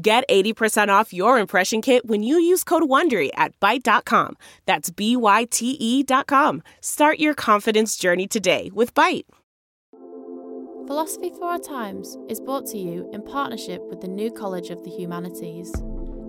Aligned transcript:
Get 0.00 0.28
80% 0.28 0.90
off 0.90 1.12
your 1.12 1.40
impression 1.40 1.82
kit 1.82 2.06
when 2.06 2.22
you 2.22 2.38
use 2.38 2.62
code 2.62 2.84
WONDERY 2.84 3.30
at 3.34 3.58
Byte.com. 3.58 4.36
That's 4.64 4.90
B-Y-T-E 4.90 6.02
dot 6.04 6.28
com. 6.28 6.62
Start 6.80 7.18
your 7.18 7.34
confidence 7.34 7.96
journey 7.96 8.28
today 8.28 8.70
with 8.72 8.94
Byte. 8.94 9.24
Philosophy 10.86 11.30
for 11.30 11.46
Our 11.46 11.58
Times 11.58 12.16
is 12.28 12.38
brought 12.38 12.66
to 12.66 12.78
you 12.78 13.10
in 13.12 13.22
partnership 13.22 13.82
with 13.90 14.00
the 14.00 14.06
New 14.06 14.30
College 14.30 14.70
of 14.70 14.84
the 14.84 14.90
Humanities, 14.90 15.74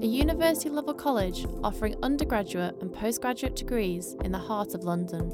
a 0.01 0.07
university 0.07 0.69
level 0.69 0.95
college 0.95 1.45
offering 1.63 1.95
undergraduate 2.01 2.75
and 2.81 2.91
postgraduate 2.91 3.55
degrees 3.55 4.15
in 4.23 4.31
the 4.31 4.39
heart 4.39 4.73
of 4.73 4.83
London. 4.83 5.29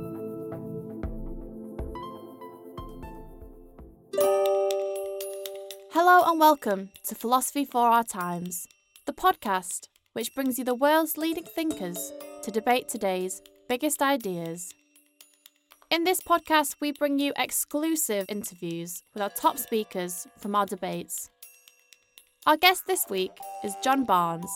Hello 6.10 6.32
and 6.32 6.40
welcome 6.40 6.90
to 7.06 7.16
Philosophy 7.16 7.66
for 7.66 7.82
Our 7.82 8.02
Times, 8.02 8.66
the 9.06 9.12
podcast 9.12 9.90
which 10.14 10.34
brings 10.34 10.58
you 10.58 10.64
the 10.64 10.74
world's 10.74 11.18
leading 11.18 11.44
thinkers 11.44 12.14
to 12.44 12.50
debate 12.50 12.88
today's 12.88 13.42
biggest 13.68 14.02
ideas. 14.02 14.74
In 15.92 16.06
this 16.06 16.22
podcast, 16.22 16.76
we 16.80 16.94
bring 16.94 17.20
you 17.20 17.34
exclusive 17.36 18.26
interviews 18.30 19.04
with 19.14 19.22
our 19.22 19.30
top 19.30 19.58
speakers 19.58 20.26
from 20.38 20.56
our 20.56 20.66
debates. 20.66 21.30
Our 22.46 22.56
guest 22.56 22.88
this 22.88 23.06
week 23.10 23.34
is 23.66 23.76
Jon 23.84 24.06
Barnes, 24.06 24.50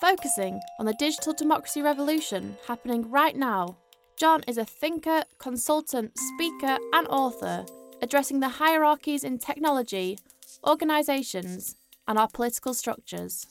focusing 0.00 0.60
on 0.80 0.86
the 0.86 0.94
digital 0.94 1.32
democracy 1.32 1.80
revolution 1.80 2.56
happening 2.66 3.08
right 3.08 3.36
now. 3.36 3.76
Jon 4.18 4.42
is 4.48 4.58
a 4.58 4.64
thinker, 4.64 5.22
consultant, 5.38 6.18
speaker, 6.18 6.76
and 6.92 7.06
author 7.06 7.66
addressing 8.02 8.40
the 8.40 8.48
hierarchies 8.48 9.22
in 9.22 9.38
technology, 9.38 10.18
organisations, 10.66 11.76
and 12.06 12.18
our 12.18 12.28
political 12.28 12.74
structures. 12.74 13.46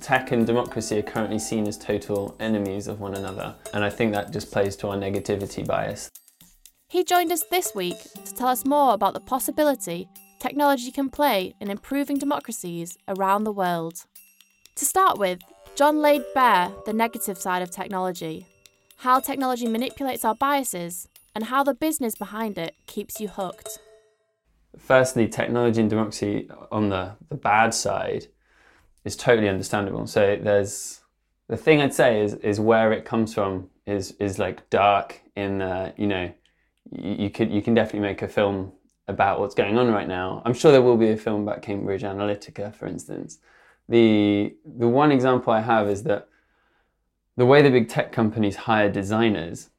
Tech 0.00 0.30
and 0.30 0.46
democracy 0.46 0.98
are 0.98 1.02
currently 1.02 1.38
seen 1.38 1.66
as 1.66 1.76
total 1.76 2.36
enemies 2.38 2.86
of 2.86 3.00
one 3.00 3.14
another, 3.14 3.56
and 3.74 3.84
I 3.84 3.90
think 3.90 4.12
that 4.12 4.32
just 4.32 4.52
plays 4.52 4.76
to 4.76 4.88
our 4.88 4.96
negativity 4.96 5.66
bias. 5.66 6.08
He 6.88 7.04
joined 7.04 7.32
us 7.32 7.44
this 7.50 7.74
week 7.74 7.98
to 8.24 8.34
tell 8.34 8.48
us 8.48 8.64
more 8.64 8.94
about 8.94 9.14
the 9.14 9.20
possibility 9.20 10.08
technology 10.38 10.90
can 10.90 11.10
play 11.10 11.54
in 11.60 11.70
improving 11.70 12.18
democracies 12.18 12.96
around 13.08 13.44
the 13.44 13.52
world. 13.52 14.06
To 14.76 14.84
start 14.86 15.18
with, 15.18 15.40
Jon 15.74 16.00
laid 16.00 16.22
bare 16.34 16.72
the 16.86 16.92
negative 16.92 17.36
side 17.36 17.62
of 17.62 17.70
technology, 17.70 18.46
how 18.98 19.20
technology 19.20 19.68
manipulates 19.68 20.24
our 20.24 20.34
biases, 20.34 21.08
and 21.34 21.44
how 21.44 21.62
the 21.62 21.74
business 21.74 22.14
behind 22.14 22.58
it 22.58 22.74
keeps 22.86 23.20
you 23.20 23.28
hooked 23.28 23.78
firstly, 24.78 25.28
technology 25.28 25.80
and 25.80 25.90
democracy 25.90 26.48
on 26.70 26.88
the, 26.88 27.16
the 27.28 27.34
bad 27.34 27.74
side 27.74 28.26
is 29.04 29.16
totally 29.16 29.48
understandable. 29.48 30.06
So 30.06 30.36
there's 30.40 31.00
the 31.48 31.56
thing 31.56 31.80
I'd 31.80 31.94
say 31.94 32.22
is 32.22 32.34
is 32.34 32.60
where 32.60 32.92
it 32.92 33.04
comes 33.04 33.34
from 33.34 33.70
is 33.86 34.12
is 34.12 34.38
like 34.38 34.68
dark 34.70 35.20
in 35.36 35.58
the 35.58 35.92
you 35.96 36.06
know 36.06 36.32
you, 36.90 37.12
you 37.24 37.30
could 37.30 37.50
you 37.50 37.62
can 37.62 37.74
definitely 37.74 38.08
make 38.08 38.22
a 38.22 38.28
film 38.28 38.72
about 39.08 39.40
what's 39.40 39.54
going 39.54 39.76
on 39.76 39.90
right 39.90 40.06
now. 40.06 40.42
I'm 40.44 40.54
sure 40.54 40.70
there 40.70 40.82
will 40.82 40.96
be 40.96 41.10
a 41.10 41.16
film 41.16 41.42
about 41.42 41.62
Cambridge 41.62 42.02
Analytica, 42.02 42.74
for 42.74 42.86
instance. 42.86 43.38
The 43.88 44.54
the 44.64 44.88
one 44.88 45.10
example 45.10 45.52
I 45.52 45.60
have 45.60 45.88
is 45.88 46.04
that 46.04 46.28
the 47.36 47.46
way 47.46 47.62
the 47.62 47.70
big 47.70 47.88
tech 47.88 48.12
companies 48.12 48.54
hire 48.54 48.90
designers 48.90 49.70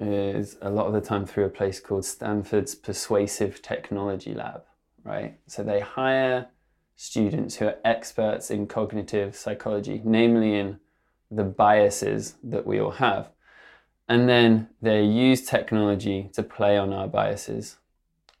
is 0.00 0.56
a 0.62 0.70
lot 0.70 0.86
of 0.86 0.92
the 0.92 1.00
time 1.00 1.26
through 1.26 1.44
a 1.44 1.50
place 1.50 1.80
called 1.80 2.04
Stanford's 2.04 2.74
Persuasive 2.74 3.60
Technology 3.62 4.34
Lab, 4.34 4.62
right? 5.04 5.38
So 5.46 5.62
they 5.62 5.80
hire 5.80 6.48
students 6.96 7.56
who 7.56 7.66
are 7.66 7.78
experts 7.84 8.50
in 8.50 8.66
cognitive 8.66 9.34
psychology, 9.36 10.00
namely 10.04 10.54
in 10.58 10.78
the 11.30 11.44
biases 11.44 12.34
that 12.42 12.66
we 12.66 12.80
all 12.80 12.90
have. 12.92 13.30
And 14.08 14.28
then 14.28 14.68
they 14.82 15.04
use 15.04 15.42
technology 15.42 16.30
to 16.32 16.42
play 16.42 16.76
on 16.76 16.92
our 16.92 17.06
biases, 17.06 17.76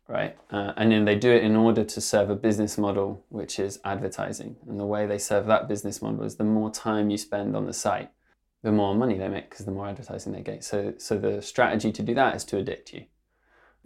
right? 0.08 0.36
Uh, 0.50 0.72
and 0.76 0.90
then 0.90 1.04
they 1.04 1.14
do 1.14 1.30
it 1.30 1.44
in 1.44 1.54
order 1.56 1.84
to 1.84 2.00
serve 2.00 2.28
a 2.28 2.34
business 2.34 2.76
model, 2.76 3.24
which 3.28 3.60
is 3.60 3.78
advertising. 3.84 4.56
And 4.68 4.80
the 4.80 4.86
way 4.86 5.06
they 5.06 5.18
serve 5.18 5.46
that 5.46 5.68
business 5.68 6.02
model 6.02 6.24
is 6.24 6.36
the 6.36 6.44
more 6.44 6.70
time 6.70 7.08
you 7.08 7.18
spend 7.18 7.54
on 7.54 7.66
the 7.66 7.72
site, 7.72 8.10
the 8.62 8.72
more 8.72 8.94
money 8.94 9.16
they 9.16 9.28
make 9.28 9.48
because 9.48 9.64
the 9.64 9.72
more 9.72 9.88
advertising 9.88 10.32
they 10.32 10.42
get. 10.42 10.62
So, 10.64 10.94
so 10.98 11.18
the 11.18 11.40
strategy 11.40 11.92
to 11.92 12.02
do 12.02 12.14
that 12.14 12.36
is 12.36 12.44
to 12.46 12.58
addict 12.58 12.92
you. 12.92 13.04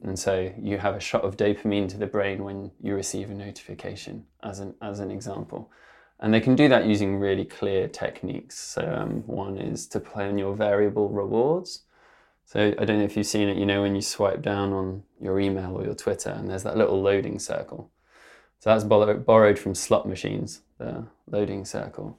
And 0.03 0.19
so 0.19 0.53
you 0.61 0.79
have 0.79 0.97
a 0.97 1.01
shot 1.01 1.23
of 1.23 1.37
dopamine 1.37 1.89
to 1.91 1.97
the 1.97 2.07
brain 2.07 2.43
when 2.43 2.73
you 2.83 2.95
receive 2.95 3.31
a 3.31 3.35
notification, 3.35 4.27
as 4.43 4.59
an, 4.59 4.75
as 4.83 4.99
an 4.99 5.11
example. 5.11 5.71
And 6.19 6.35
they 6.35 6.41
can 6.41 6.57
do 6.57 6.69
that 6.69 6.87
using 6.87 7.17
really 7.17 7.45
clear 7.45 7.87
techniques. 7.87 8.59
So 8.59 8.83
um, 8.83 9.23
one 9.27 9.57
is 9.57 9.87
to 9.89 10.01
play 10.01 10.27
on 10.27 10.39
your 10.39 10.55
variable 10.55 11.09
rewards. 11.09 11.83
So 12.45 12.75
I 12.79 12.85
don't 12.85 12.99
know 12.99 13.05
if 13.05 13.17
you've 13.17 13.27
seen 13.27 13.49
it, 13.49 13.57
you 13.57 13.67
know, 13.67 13.83
when 13.83 13.95
you 13.95 14.03
swipe 14.03 14.43
down 14.43 14.73
on 14.73 15.05
your 15.21 15.39
email 15.41 15.77
or 15.77 15.85
your 15.85 15.95
Twitter 15.95 16.31
and 16.31 16.51
there's 16.51 16.65
that 16.65 16.77
little 16.77 17.01
loading 17.01 17.39
circle. 17.39 17.91
So 18.59 18.71
that's 18.71 18.85
borrowed 18.85 19.59
from 19.59 19.75
slot 19.75 20.09
machines, 20.09 20.63
the 20.79 21.07
loading 21.31 21.65
circle 21.65 22.19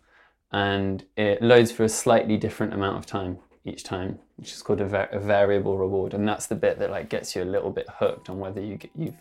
and 0.55 1.03
it 1.17 1.41
loads 1.41 1.69
for 1.69 1.83
a 1.83 1.89
slightly 1.89 2.37
different 2.37 2.73
amount 2.73 2.97
of 2.97 3.05
time 3.05 3.37
each 3.65 3.83
time, 3.83 4.17
which 4.37 4.53
is 4.53 4.61
called 4.61 4.79
a, 4.79 5.13
a, 5.13 5.19
variable 5.19 5.77
reward, 5.77 6.13
and 6.13 6.25
that's 6.25 6.45
the 6.45 6.55
bit 6.55 6.79
that 6.79 6.89
like 6.89 7.09
gets 7.09 7.35
you 7.35 7.43
a 7.43 7.51
little 7.55 7.71
bit 7.71 7.85
hooked 7.89 8.29
on 8.29 8.39
whether 8.39 8.61
you 8.61 8.77
get, 8.77 8.89
you've 8.95 9.15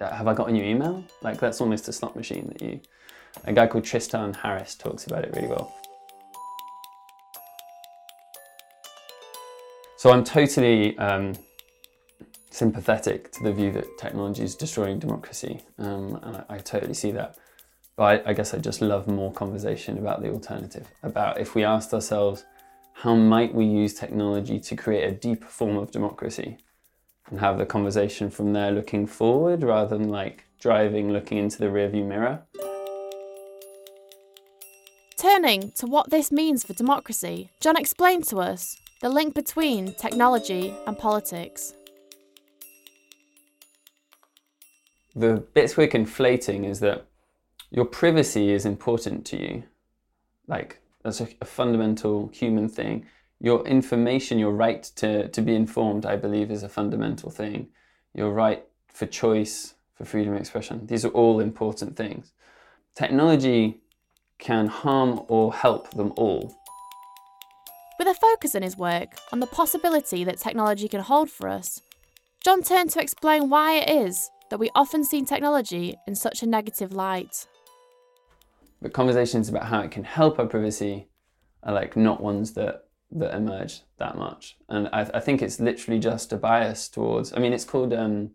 uh, 0.00 0.12
have 0.12 0.26
I 0.26 0.34
got 0.34 0.48
a 0.48 0.52
new 0.52 0.64
email? 0.64 1.04
Like 1.22 1.38
that's 1.38 1.60
almost 1.60 1.86
a 1.86 1.92
slot 1.92 2.16
machine 2.16 2.48
that 2.48 2.60
you. 2.60 2.80
A 3.44 3.52
guy 3.52 3.68
called 3.68 3.84
Tristan 3.84 4.34
Harris 4.34 4.74
talks 4.74 5.06
about 5.06 5.24
it 5.24 5.32
really 5.36 5.46
well. 5.46 5.72
So 9.98 10.10
I'm 10.10 10.24
totally 10.24 10.98
um, 10.98 11.34
sympathetic 12.50 13.30
to 13.32 13.44
the 13.44 13.52
view 13.52 13.70
that 13.70 13.86
technology 13.98 14.42
is 14.42 14.56
destroying 14.56 14.98
democracy, 14.98 15.64
um, 15.78 16.18
and 16.24 16.38
I, 16.38 16.44
I 16.48 16.58
totally 16.58 16.94
see 16.94 17.12
that. 17.12 17.38
But 17.96 18.26
I, 18.26 18.30
I 18.30 18.32
guess 18.32 18.54
I 18.54 18.58
just 18.58 18.80
love 18.80 19.06
more 19.06 19.32
conversation 19.32 19.98
about 19.98 20.22
the 20.22 20.30
alternative, 20.30 20.88
about 21.02 21.38
if 21.38 21.54
we 21.54 21.64
asked 21.64 21.92
ourselves, 21.92 22.44
how 22.94 23.14
might 23.14 23.54
we 23.54 23.64
use 23.64 23.94
technology 23.94 24.58
to 24.60 24.76
create 24.76 25.04
a 25.04 25.12
deeper 25.12 25.46
form 25.46 25.76
of 25.76 25.90
democracy? 25.90 26.58
And 27.30 27.40
have 27.40 27.58
the 27.58 27.66
conversation 27.66 28.30
from 28.30 28.52
there 28.52 28.70
looking 28.70 29.06
forward 29.06 29.62
rather 29.62 29.96
than 29.96 30.08
like 30.08 30.44
driving, 30.58 31.12
looking 31.12 31.38
into 31.38 31.58
the 31.58 31.66
rearview 31.66 32.06
mirror. 32.06 32.42
Turning 35.16 35.70
to 35.72 35.86
what 35.86 36.10
this 36.10 36.32
means 36.32 36.64
for 36.64 36.72
democracy, 36.72 37.50
Jon 37.60 37.76
explained 37.76 38.24
to 38.24 38.38
us 38.38 38.76
the 39.00 39.08
link 39.08 39.34
between 39.34 39.94
technology 39.94 40.74
and 40.86 40.98
politics. 40.98 41.74
The 45.14 45.44
bits 45.54 45.76
we're 45.76 45.88
conflating 45.88 46.68
is 46.68 46.80
that 46.80 47.06
your 47.72 47.86
privacy 47.86 48.52
is 48.52 48.66
important 48.66 49.24
to 49.26 49.36
you. 49.36 49.64
Like, 50.46 50.80
that's 51.02 51.20
a, 51.20 51.28
a, 51.40 51.46
fundamental 51.46 52.30
human 52.32 52.68
thing. 52.68 53.06
Your 53.40 53.66
information, 53.66 54.38
your 54.38 54.52
right 54.52 54.82
to, 54.96 55.28
to 55.28 55.40
be 55.40 55.56
informed, 55.56 56.04
I 56.04 56.16
believe, 56.16 56.50
is 56.50 56.62
a 56.62 56.68
fundamental 56.68 57.30
thing. 57.30 57.68
Your 58.14 58.30
right 58.30 58.64
for 58.88 59.06
choice, 59.06 59.74
for 59.94 60.04
for 60.04 60.10
freedom 60.10 60.34
of 60.34 60.40
expression. 60.40 60.86
These 60.86 61.04
are 61.04 61.10
all 61.10 61.40
important 61.40 61.96
things. 61.96 62.32
Technology 62.94 63.80
can 64.38 64.66
harm 64.66 65.22
or 65.28 65.54
help 65.54 65.90
them 65.92 66.12
all. 66.16 66.54
With 67.98 68.08
a 68.08 68.14
focus 68.14 68.54
in 68.54 68.62
his 68.62 68.76
work 68.76 69.10
on 69.32 69.40
the 69.40 69.46
possibility 69.46 70.24
that 70.24 70.38
technology 70.38 70.88
can 70.88 71.00
hold 71.00 71.30
for 71.30 71.48
us, 71.48 71.80
Jon 72.44 72.62
turned 72.62 72.90
to 72.90 73.00
explain 73.00 73.48
why 73.48 73.74
it 73.74 73.88
is 73.88 74.28
that 74.50 74.58
we 74.58 74.70
often 74.74 75.04
see 75.04 75.22
technology 75.22 75.94
in 76.08 76.16
such 76.16 76.42
a 76.42 76.46
negative 76.46 76.92
light. 76.92 77.46
But 78.82 78.92
conversations 78.92 79.48
about 79.48 79.66
how 79.66 79.80
it 79.80 79.92
can 79.92 80.04
help 80.04 80.38
our 80.38 80.46
privacy 80.46 81.08
are 81.62 81.72
like 81.72 81.96
not 81.96 82.20
ones 82.20 82.52
that 82.54 82.84
that 83.12 83.34
emerge 83.34 83.82
that 83.98 84.16
much. 84.16 84.56
And 84.68 84.88
I, 84.92 85.02
I 85.14 85.20
think 85.20 85.42
it's 85.42 85.60
literally 85.60 86.00
just 86.00 86.32
a 86.32 86.36
bias 86.36 86.88
towards. 86.88 87.32
I 87.32 87.38
mean, 87.38 87.52
it's 87.52 87.64
called 87.64 87.92
um, 87.92 88.30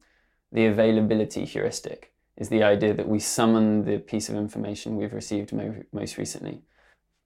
the 0.51 0.67
availability 0.67 1.45
heuristic. 1.45 2.13
Is 2.38 2.49
the 2.49 2.61
idea 2.61 2.94
that 2.94 3.09
we 3.09 3.19
summon 3.19 3.83
the 3.83 3.97
piece 3.97 4.29
of 4.29 4.35
information 4.35 4.95
we've 4.95 5.13
received 5.13 5.51
mo- 5.51 5.81
most 5.91 6.19
recently. 6.19 6.61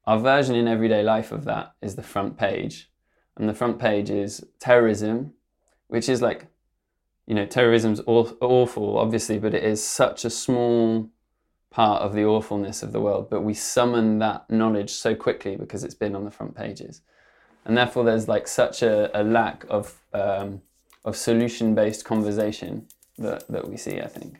Our 0.05 0.17
version 0.17 0.55
in 0.55 0.69
everyday 0.69 1.03
life 1.03 1.33
of 1.33 1.43
that 1.43 1.73
is 1.81 1.95
the 1.95 2.01
front 2.01 2.37
page, 2.37 2.89
and 3.35 3.47
the 3.47 3.53
front 3.53 3.77
page 3.77 4.09
is 4.09 4.45
terrorism, 4.59 5.33
which 5.87 6.07
is 6.07 6.21
like, 6.21 6.47
you 7.27 7.35
know, 7.35 7.45
terrorism's 7.45 7.99
aw- 8.07 8.33
awful, 8.39 8.97
obviously, 8.97 9.37
but 9.37 9.53
it 9.53 9.65
is 9.65 9.85
such 9.85 10.23
a 10.23 10.29
small 10.29 11.09
part 11.71 12.03
of 12.03 12.13
the 12.13 12.23
awfulness 12.23 12.83
of 12.83 12.91
the 12.91 13.01
world. 13.01 13.29
But 13.29 13.41
we 13.41 13.55
summon 13.55 14.19
that 14.19 14.47
knowledge 14.49 14.91
so 14.91 15.15
quickly 15.15 15.55
because 15.55 15.83
it's 15.83 15.95
been 15.95 16.15
on 16.15 16.25
the 16.25 16.31
front 16.31 16.55
pages 16.55 17.01
and 17.65 17.77
therefore 17.77 18.03
there's 18.03 18.27
like 18.27 18.47
such 18.47 18.81
a, 18.81 19.19
a 19.19 19.23
lack 19.23 19.65
of 19.69 20.01
um, 20.13 20.61
of 21.05 21.15
solution 21.15 21.73
based 21.73 22.05
conversation 22.05 22.87
that, 23.17 23.47
that 23.47 23.67
we 23.67 23.77
see 23.77 23.99
i 23.99 24.07
think 24.07 24.37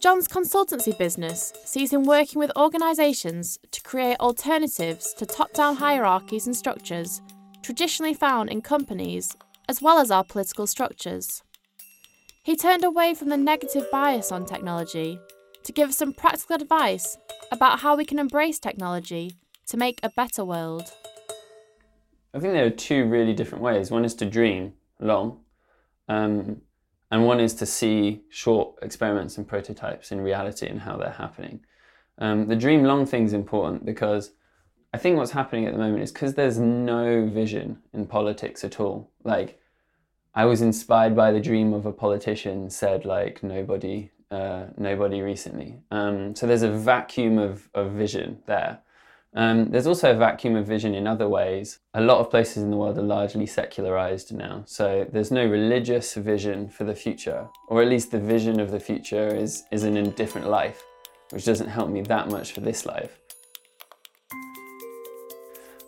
Jon's 0.00 0.28
consultancy 0.28 0.96
business 0.96 1.52
sees 1.62 1.92
him 1.92 2.04
working 2.04 2.38
with 2.38 2.50
organisations 2.56 3.58
to 3.70 3.82
create 3.82 4.16
alternatives 4.18 5.12
to 5.12 5.26
top 5.26 5.52
down 5.52 5.76
hierarchies 5.76 6.46
and 6.46 6.56
structures 6.56 7.20
traditionally 7.62 8.14
found 8.14 8.48
in 8.48 8.62
companies, 8.62 9.36
as 9.68 9.82
well 9.82 9.98
as 9.98 10.10
our 10.10 10.24
political 10.24 10.66
structures. 10.66 11.42
He 12.42 12.56
turned 12.56 12.84
away 12.84 13.14
from 13.14 13.28
the 13.28 13.36
negative 13.36 13.90
bias 13.92 14.32
on 14.32 14.46
technology 14.46 15.20
to 15.62 15.72
give 15.72 15.90
us 15.90 15.98
some 15.98 16.14
practical 16.14 16.56
advice 16.56 17.18
about 17.52 17.80
how 17.80 17.96
we 17.96 18.04
can 18.06 18.18
embrace 18.18 18.58
technology 18.58 19.36
to 19.66 19.76
make 19.76 20.00
a 20.02 20.10
better 20.10 20.44
world? 20.44 20.90
I 22.32 22.38
think 22.38 22.54
there 22.54 22.66
are 22.66 22.70
two 22.70 23.06
really 23.06 23.34
different 23.34 23.62
ways. 23.62 23.90
One 23.90 24.04
is 24.04 24.14
to 24.16 24.24
dream 24.24 24.72
long, 25.00 25.40
um, 26.08 26.62
and 27.10 27.26
one 27.26 27.40
is 27.40 27.54
to 27.54 27.66
see 27.66 28.22
short 28.30 28.74
experiments 28.82 29.36
and 29.36 29.46
prototypes 29.46 30.10
in 30.10 30.20
reality 30.22 30.66
and 30.66 30.80
how 30.80 30.96
they're 30.96 31.10
happening. 31.10 31.60
Um, 32.18 32.48
the 32.48 32.56
dream 32.56 32.84
long 32.84 33.04
thing 33.04 33.24
is 33.24 33.32
important 33.32 33.84
because 33.84 34.32
I 34.94 34.98
think 34.98 35.18
what's 35.18 35.32
happening 35.32 35.66
at 35.66 35.72
the 35.72 35.78
moment 35.78 36.02
is 36.02 36.12
because 36.12 36.34
there's 36.34 36.58
no 36.58 37.26
vision 37.26 37.82
in 37.92 38.06
politics 38.06 38.64
at 38.64 38.80
all. 38.80 39.10
Like, 39.24 39.59
I 40.34 40.44
was 40.44 40.62
inspired 40.62 41.16
by 41.16 41.32
the 41.32 41.40
dream 41.40 41.72
of 41.72 41.86
a 41.86 41.92
politician 41.92 42.70
said 42.70 43.04
like 43.04 43.42
nobody, 43.42 44.10
uh, 44.30 44.66
nobody 44.76 45.22
recently. 45.22 45.80
Um, 45.90 46.36
so 46.36 46.46
there's 46.46 46.62
a 46.62 46.70
vacuum 46.70 47.38
of, 47.38 47.68
of 47.74 47.92
vision 47.92 48.38
there. 48.46 48.78
Um, 49.34 49.70
there's 49.70 49.86
also 49.86 50.10
a 50.10 50.14
vacuum 50.14 50.56
of 50.56 50.66
vision 50.66 50.94
in 50.94 51.06
other 51.06 51.28
ways. 51.28 51.78
A 51.94 52.00
lot 52.00 52.18
of 52.18 52.30
places 52.30 52.62
in 52.62 52.70
the 52.70 52.76
world 52.76 52.98
are 52.98 53.02
largely 53.02 53.46
secularized 53.46 54.32
now, 54.32 54.64
so 54.66 55.06
there's 55.12 55.30
no 55.30 55.44
religious 55.44 56.14
vision 56.14 56.68
for 56.68 56.82
the 56.84 56.94
future, 56.94 57.46
or 57.68 57.80
at 57.80 57.88
least 57.88 58.10
the 58.10 58.18
vision 58.18 58.58
of 58.58 58.72
the 58.72 58.80
future 58.80 59.28
is, 59.28 59.64
is 59.70 59.84
in 59.84 59.96
a 59.96 60.06
different 60.06 60.48
life, 60.48 60.82
which 61.30 61.44
doesn't 61.44 61.68
help 61.68 61.90
me 61.90 62.02
that 62.02 62.28
much 62.28 62.52
for 62.52 62.60
this 62.60 62.86
life. 62.86 63.18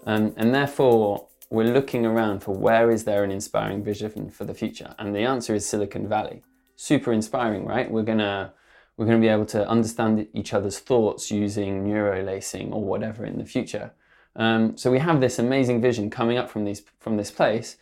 Um, 0.04 0.34
and 0.36 0.54
therefore, 0.54 1.26
we're 1.52 1.72
looking 1.72 2.06
around 2.06 2.40
for 2.40 2.54
where 2.54 2.90
is 2.90 3.04
there 3.04 3.24
an 3.24 3.30
inspiring 3.30 3.84
vision 3.84 4.30
for 4.30 4.44
the 4.44 4.54
future, 4.54 4.94
and 4.98 5.14
the 5.14 5.20
answer 5.20 5.54
is 5.54 5.66
Silicon 5.66 6.08
Valley. 6.08 6.42
Super 6.76 7.12
inspiring, 7.12 7.66
right? 7.66 7.90
We're 7.90 8.02
gonna 8.02 8.54
we're 8.96 9.06
going 9.06 9.20
to 9.20 9.24
be 9.24 9.32
able 9.32 9.46
to 9.46 9.68
understand 9.68 10.28
each 10.34 10.52
other's 10.52 10.78
thoughts 10.78 11.30
using 11.30 11.84
neurolacing 11.84 12.72
or 12.72 12.84
whatever 12.84 13.24
in 13.24 13.38
the 13.38 13.44
future. 13.44 13.92
Um, 14.36 14.76
so 14.76 14.90
we 14.90 14.98
have 14.98 15.20
this 15.20 15.38
amazing 15.38 15.80
vision 15.80 16.10
coming 16.10 16.38
up 16.38 16.50
from 16.50 16.64
these 16.64 16.82
from 17.00 17.16
this 17.16 17.30
place 17.30 17.76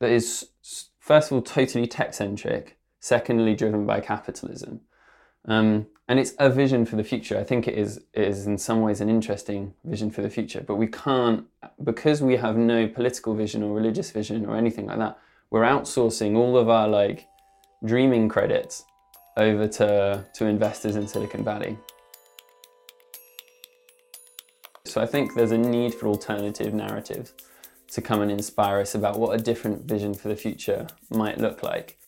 that 0.00 0.10
is 0.10 0.48
first 0.98 1.30
of 1.30 1.36
all 1.36 1.42
totally 1.42 1.86
tech 1.86 2.12
centric, 2.12 2.76
secondly 3.00 3.54
driven 3.54 3.86
by 3.86 4.00
capitalism, 4.00 4.80
um, 5.46 5.86
and 6.08 6.18
it's 6.18 6.34
a 6.38 6.50
vision 6.50 6.84
for 6.84 6.96
the 6.96 7.04
future. 7.04 7.38
I 7.38 7.44
think 7.44 7.66
it 7.66 7.78
is 7.78 7.98
it 8.12 8.28
is 8.28 8.46
in 8.46 8.58
some 8.58 8.82
ways 8.82 9.00
an 9.00 9.08
interesting 9.08 9.74
vision 9.84 10.10
for 10.10 10.22
the 10.22 10.30
future, 10.30 10.62
but 10.66 10.76
we 10.76 10.86
can't 10.86 11.46
because 11.82 12.22
we 12.22 12.36
have 12.36 12.56
no 12.56 12.86
political 12.88 13.34
vision 13.34 13.62
or 13.62 13.74
religious 13.74 14.10
vision 14.10 14.44
or 14.46 14.56
anything 14.56 14.86
like 14.86 14.98
that. 14.98 15.18
We're 15.50 15.62
outsourcing 15.62 16.36
all 16.36 16.56
of 16.56 16.68
our 16.68 16.88
like 16.88 17.26
dreaming 17.84 18.28
credits 18.28 18.84
over 19.36 19.66
to, 19.66 20.24
to 20.34 20.46
investors 20.46 20.96
in 20.96 21.08
Silicon 21.08 21.44
Valley. 21.44 21.76
So 24.84 25.00
I 25.00 25.06
think 25.06 25.34
there's 25.34 25.50
a 25.50 25.58
need 25.58 25.94
for 25.94 26.06
alternative 26.06 26.72
narratives 26.72 27.32
to 27.88 28.00
come 28.00 28.20
and 28.20 28.30
inspire 28.30 28.80
us 28.80 28.94
about 28.94 29.18
what 29.18 29.38
a 29.38 29.42
different 29.42 29.84
vision 29.84 30.14
for 30.14 30.28
the 30.28 30.36
future 30.36 30.86
might 31.10 31.38
look 31.38 31.62
like. 31.62 31.98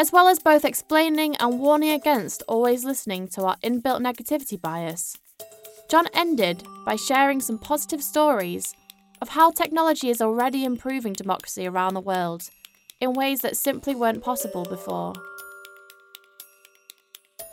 As 0.00 0.12
well 0.12 0.28
as 0.28 0.38
both 0.38 0.64
explaining 0.64 1.36
and 1.36 1.60
warning 1.60 1.90
against 1.90 2.42
always 2.48 2.86
listening 2.86 3.28
to 3.34 3.42
our 3.42 3.56
inbuilt 3.62 4.00
negativity 4.00 4.58
bias, 4.58 5.18
Jon 5.90 6.06
ended 6.14 6.62
by 6.86 6.96
sharing 6.96 7.38
some 7.38 7.58
positive 7.58 8.02
stories 8.02 8.74
of 9.20 9.28
how 9.28 9.50
technology 9.50 10.08
is 10.08 10.22
already 10.22 10.64
improving 10.64 11.12
democracy 11.12 11.66
around 11.66 11.92
the 11.92 12.00
world 12.00 12.48
in 12.98 13.12
ways 13.12 13.40
that 13.40 13.58
simply 13.58 13.94
weren't 13.94 14.24
possible 14.24 14.64
before. 14.64 15.12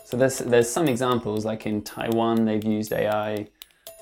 So 0.05 0.15
there's 0.15 0.39
there's 0.39 0.69
some 0.69 0.87
examples 0.87 1.43
like 1.43 1.65
in 1.65 1.81
Taiwan 1.81 2.45
they've 2.45 2.63
used 2.63 2.93
AI 2.93 3.49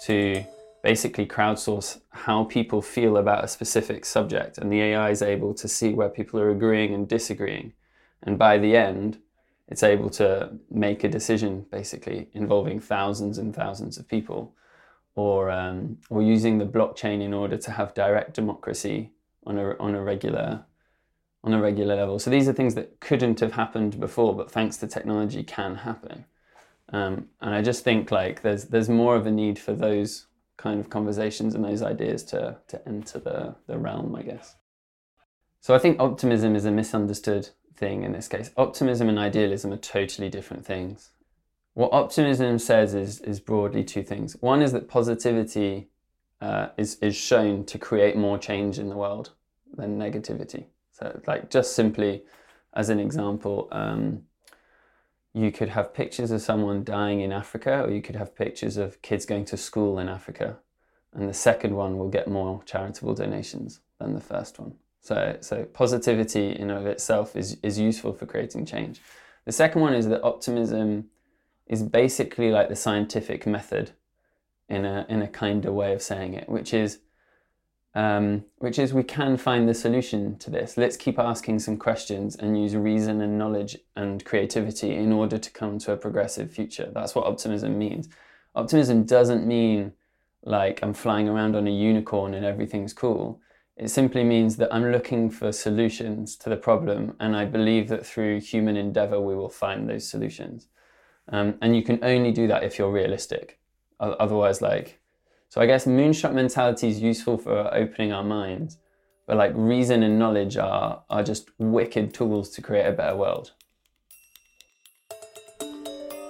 to 0.03 0.45
basically 0.83 1.25
crowdsource 1.25 1.99
how 2.11 2.43
people 2.43 2.83
feel 2.83 3.17
about 3.17 3.43
a 3.43 3.47
specific 3.47 4.05
subject 4.05 4.59
and 4.59 4.71
the 4.71 4.83
AI 4.83 5.09
is 5.09 5.23
able 5.23 5.55
to 5.55 5.67
see 5.67 5.95
where 5.95 6.09
people 6.09 6.39
are 6.39 6.51
agreeing 6.51 6.93
and 6.93 7.07
disagreeing 7.07 7.73
and 8.25 8.37
by 8.37 8.57
the 8.57 8.75
end 8.75 9.19
it's 9.67 9.83
able 9.83 10.09
to 10.09 10.51
make 10.69 11.03
a 11.03 11.09
decision 11.09 11.65
basically 11.71 12.29
involving 12.33 12.79
thousands 12.79 13.37
and 13.37 13.55
thousands 13.55 13.97
of 13.97 14.07
people 14.07 14.55
or 15.15 15.49
um, 15.49 15.97
or 16.09 16.21
using 16.21 16.57
the 16.57 16.65
blockchain 16.65 17.21
in 17.21 17.33
order 17.33 17.57
to 17.57 17.71
have 17.71 17.93
direct 17.93 18.33
democracy 18.33 19.11
on 19.45 19.57
a 19.57 19.75
on 19.77 19.95
a 19.95 20.01
regular 20.03 20.65
on 21.43 21.53
a 21.53 21.61
regular 21.61 21.95
level. 21.95 22.19
So 22.19 22.29
these 22.29 22.47
are 22.47 22.53
things 22.53 22.75
that 22.75 22.99
couldn't 22.99 23.39
have 23.39 23.53
happened 23.53 23.99
before, 23.99 24.35
but 24.35 24.51
thanks 24.51 24.77
to 24.77 24.87
technology 24.87 25.43
can 25.43 25.75
happen. 25.75 26.25
Um, 26.91 27.29
and 27.39 27.53
I 27.53 27.61
just 27.61 27.83
think 27.83 28.11
like 28.11 28.41
there's 28.41 28.65
there's 28.65 28.89
more 28.89 29.15
of 29.15 29.25
a 29.25 29.31
need 29.31 29.57
for 29.57 29.73
those 29.73 30.27
kind 30.57 30.79
of 30.79 30.89
conversations 30.89 31.55
and 31.55 31.63
those 31.63 31.81
ideas 31.81 32.23
to 32.25 32.57
to 32.67 32.87
enter 32.87 33.19
the 33.19 33.55
the 33.67 33.77
realm, 33.77 34.15
I 34.15 34.23
guess. 34.23 34.55
So 35.61 35.73
I 35.73 35.79
think 35.79 35.99
optimism 35.99 36.55
is 36.55 36.65
a 36.65 36.71
misunderstood 36.71 37.49
thing 37.75 38.03
in 38.03 38.11
this 38.11 38.27
case. 38.27 38.51
Optimism 38.57 39.09
and 39.09 39.19
idealism 39.19 39.71
are 39.73 39.77
totally 39.77 40.29
different 40.29 40.65
things. 40.65 41.11
What 41.73 41.91
optimism 41.91 42.57
says 42.59 42.93
is 42.93 43.19
is 43.21 43.39
broadly 43.39 43.83
two 43.83 44.03
things. 44.03 44.37
One 44.39 44.61
is 44.61 44.71
that 44.71 44.87
positivity 44.87 45.89
uh, 46.41 46.69
is 46.77 46.95
is 47.01 47.15
shown 47.15 47.65
to 47.65 47.77
create 47.77 48.15
more 48.15 48.37
change 48.37 48.79
in 48.79 48.89
the 48.89 48.95
world 48.95 49.31
than 49.75 49.99
negativity. 49.99 50.65
So, 50.91 51.21
like, 51.27 51.49
just 51.49 51.75
simply 51.75 52.23
as 52.73 52.89
an 52.89 52.99
example, 52.99 53.67
um, 53.71 54.23
you 55.33 55.51
could 55.51 55.69
have 55.69 55.93
pictures 55.93 56.31
of 56.31 56.41
someone 56.41 56.85
dying 56.85 57.19
in 57.19 57.33
Africa, 57.33 57.83
or 57.83 57.91
you 57.91 58.01
could 58.01 58.15
have 58.15 58.35
pictures 58.35 58.77
of 58.77 59.01
kids 59.01 59.25
going 59.25 59.43
to 59.45 59.57
school 59.57 59.99
in 59.99 60.07
Africa. 60.07 60.57
And 61.13 61.27
the 61.27 61.33
second 61.33 61.75
one 61.75 61.97
will 61.97 62.09
get 62.09 62.27
more 62.27 62.63
charitable 62.63 63.15
donations 63.15 63.81
than 63.99 64.13
the 64.13 64.21
first 64.21 64.59
one. 64.59 64.75
So, 65.05 65.37
so 65.39 65.65
positivity 65.65 66.49
in 66.49 66.71
of 66.71 66.87
itself 66.87 67.35
is, 67.35 67.57
is 67.61 67.77
useful 67.77 68.11
for 68.11 68.25
creating 68.25 68.65
change. 68.65 69.01
The 69.45 69.51
second 69.51 69.81
one 69.81 69.93
is 69.93 70.07
that 70.07 70.23
optimism 70.23 71.11
is 71.67 71.83
basically 71.83 72.49
like 72.49 72.69
the 72.69 72.75
scientific 72.75 73.45
method 73.45 73.91
in 74.67 74.83
a, 74.83 75.05
in 75.07 75.21
a 75.21 75.27
kinder 75.27 75.71
way 75.71 75.93
of 75.93 76.01
saying 76.01 76.33
it, 76.33 76.49
which 76.49 76.73
is 76.73 77.01
um, 77.93 78.45
which 78.57 78.79
is 78.79 78.95
we 78.95 79.03
can 79.03 79.37
find 79.37 79.69
the 79.69 79.75
solution 79.75 80.39
to 80.39 80.49
this. 80.49 80.75
Let's 80.75 80.97
keep 80.97 81.19
asking 81.19 81.59
some 81.59 81.77
questions 81.77 82.35
and 82.35 82.59
use 82.59 82.75
reason 82.75 83.21
and 83.21 83.37
knowledge 83.37 83.77
and 83.95 84.25
creativity 84.25 84.95
in 84.95 85.13
order 85.13 85.37
to 85.37 85.51
come 85.51 85.77
to 85.79 85.91
a 85.91 85.97
progressive 85.97 86.51
future. 86.51 86.89
That's 86.91 87.13
what 87.13 87.27
optimism 87.27 87.77
means. 87.77 88.09
Optimism 88.55 89.03
doesn't 89.03 89.45
mean 89.45 89.93
like 90.43 90.79
I'm 90.81 90.95
flying 90.95 91.29
around 91.29 91.55
on 91.55 91.67
a 91.67 91.71
unicorn 91.71 92.33
and 92.33 92.43
everything's 92.43 92.91
cool. 92.91 93.39
It 93.77 93.89
simply 93.89 94.23
means 94.23 94.55
that 94.55 94.73
I'm 94.73 94.89
looking 94.89 95.29
for 95.29 95.51
solutions 95.51 96.37
to 96.37 96.49
the 96.49 96.55
problem, 96.55 97.15
and 97.19 97.35
I 97.35 97.43
believe 97.43 97.89
that 97.89 98.05
through 98.05 98.39
human 98.39 98.77
endeavor, 98.77 99.19
we 99.19 99.35
will 99.35 99.49
find 99.49 99.89
those 99.89 100.07
solutions. 100.07 100.67
Um, 101.27 101.55
and 101.61 101.75
you 101.75 101.83
can 101.83 101.99
only 102.01 102.31
do 102.31 102.47
that 102.47 102.63
if 102.63 102.79
you're 102.79 102.91
realistic. 102.91 103.59
Otherwise, 103.99 104.61
like, 104.61 104.99
so 105.49 105.59
I 105.59 105.65
guess 105.65 105.85
moonshot 105.85 106.33
mentality 106.33 106.87
is 106.87 107.01
useful 107.01 107.37
for 107.37 107.73
opening 107.73 108.13
our 108.13 108.23
minds, 108.23 108.77
but 109.27 109.35
like 109.35 109.51
reason 109.55 110.03
and 110.03 110.17
knowledge 110.17 110.55
are, 110.55 111.03
are 111.09 111.23
just 111.23 111.49
wicked 111.57 112.13
tools 112.13 112.49
to 112.51 112.61
create 112.61 112.85
a 112.85 112.93
better 112.93 113.15
world. 113.17 113.51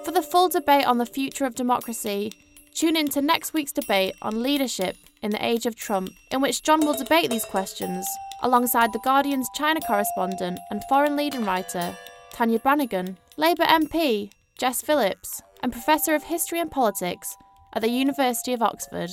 For 0.04 0.12
the 0.12 0.22
full 0.22 0.48
debate 0.48 0.86
on 0.86 0.98
the 0.98 1.06
future 1.06 1.44
of 1.44 1.54
democracy, 1.54 2.32
tune 2.74 2.96
in 2.96 3.08
to 3.08 3.22
next 3.22 3.52
week's 3.52 3.72
debate 3.72 4.14
on 4.22 4.42
leadership 4.42 4.96
in 5.26 5.32
the 5.32 5.44
age 5.44 5.66
of 5.66 5.76
Trump, 5.76 6.10
in 6.30 6.40
which 6.40 6.62
Jon 6.62 6.80
will 6.80 6.94
debate 6.94 7.28
these 7.28 7.44
questions 7.44 8.06
alongside 8.42 8.92
The 8.92 9.00
Guardian's 9.00 9.48
China 9.54 9.80
correspondent 9.80 10.58
and 10.70 10.82
foreign 10.88 11.16
leading 11.16 11.44
writer 11.44 11.94
Tania 12.30 12.60
Branigan, 12.60 13.18
Labour 13.36 13.64
MP 13.64 14.30
Jess 14.58 14.80
Phillips, 14.80 15.42
and 15.62 15.72
Professor 15.72 16.14
of 16.14 16.22
History 16.22 16.60
and 16.60 16.70
Politics 16.70 17.36
at 17.74 17.82
the 17.82 17.90
University 17.90 18.54
of 18.54 18.62
Oxford, 18.62 19.10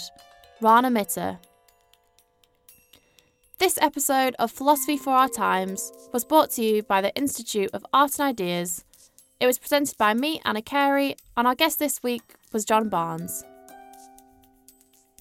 Rana 0.62 0.89
Mitter. 0.89 1.39
This 3.58 3.77
episode 3.82 4.36
of 4.39 4.51
Philosophy 4.51 4.98
for 4.98 5.12
Our 5.12 5.27
Times 5.27 5.91
was 6.13 6.24
brought 6.24 6.51
to 6.51 6.63
you 6.63 6.84
by 6.84 7.01
the 7.01 7.13
Institute 7.15 7.72
of 7.74 7.86
Art 7.91 8.20
and 8.20 8.29
Ideas. 8.29 8.86
It 9.39 9.48
was 9.48 9.60
presented 9.60 9.98
by 9.98 10.13
me, 10.13 10.41
Anna 10.46 10.62
Carey, 10.62 11.15
and 11.36 11.46
our 11.46 11.55
guest 11.55 11.79
this 11.79 12.01
week 12.01 12.36
was 12.53 12.63
Jon 12.65 12.88
Barnes. 12.88 13.43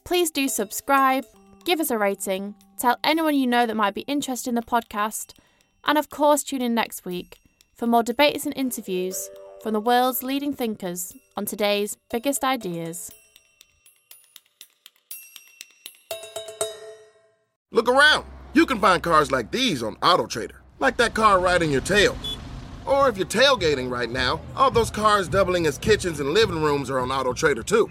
Please 0.04 0.32
do 0.32 0.48
subscribe, 0.48 1.24
give 1.64 1.78
us 1.78 1.90
a 1.90 1.96
rating, 1.96 2.56
tell 2.76 2.98
anyone 3.04 3.36
you 3.36 3.46
know 3.46 3.66
that 3.66 3.76
might 3.76 3.94
be 3.94 4.00
interested 4.02 4.50
in 4.50 4.56
the 4.56 4.62
podcast, 4.62 5.32
and 5.84 5.96
of 5.96 6.10
course, 6.10 6.42
tune 6.42 6.60
in 6.60 6.74
next 6.74 7.04
week 7.04 7.38
for 7.72 7.86
more 7.86 8.02
debates 8.02 8.44
and 8.44 8.54
interviews 8.56 9.30
from 9.62 9.72
the 9.72 9.80
world's 9.80 10.24
leading 10.24 10.52
thinkers 10.52 11.14
on 11.36 11.46
today's 11.46 11.96
biggest 12.10 12.42
ideas. 12.42 13.12
Look 17.70 17.88
around. 17.88 18.26
You 18.54 18.66
can 18.66 18.80
find 18.80 19.02
cars 19.02 19.30
like 19.30 19.50
these 19.52 19.82
on 19.82 19.96
AutoTrader, 19.96 20.56
like 20.80 20.96
that 20.96 21.14
car 21.14 21.38
riding 21.38 21.70
your 21.70 21.80
tail. 21.80 22.16
Or 22.84 23.08
if 23.08 23.16
you're 23.16 23.26
tailgating 23.26 23.88
right 23.88 24.10
now, 24.10 24.40
all 24.56 24.70
those 24.70 24.90
cars 24.90 25.28
doubling 25.28 25.66
as 25.66 25.78
kitchens 25.78 26.18
and 26.18 26.30
living 26.34 26.60
rooms 26.60 26.90
are 26.90 26.98
on 26.98 27.08
AutoTrader 27.08 27.64
too. 27.64 27.90